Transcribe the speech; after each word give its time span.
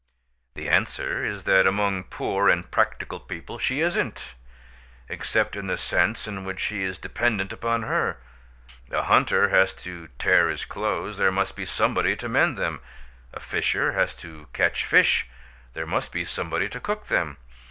The 0.55 0.67
answer 0.67 1.23
is 1.23 1.43
that 1.43 1.67
among 1.67 2.05
poor 2.05 2.49
and 2.49 2.71
practical 2.71 3.19
people 3.19 3.59
she 3.59 3.81
isn't; 3.81 4.33
except 5.07 5.55
in 5.55 5.67
the 5.67 5.77
sense 5.77 6.27
in 6.27 6.43
which 6.43 6.63
he 6.63 6.83
is 6.83 6.97
dependent 6.97 7.53
upon 7.53 7.83
her. 7.83 8.17
A 8.91 9.03
hunter 9.03 9.49
has 9.49 9.75
to 9.83 10.07
tear 10.17 10.49
his 10.49 10.65
clothes; 10.65 11.19
there 11.19 11.31
must 11.31 11.55
be 11.55 11.65
somebody 11.65 12.15
to 12.15 12.27
mend 12.27 12.57
them. 12.57 12.79
A 13.31 13.39
fisher 13.39 13.91
has 13.91 14.15
to 14.15 14.47
catch 14.53 14.85
fish; 14.87 15.27
there 15.75 15.85
must 15.85 16.11
be 16.11 16.25
somebody 16.25 16.67
to 16.69 16.79
cook 16.79 17.05
them. 17.05 17.37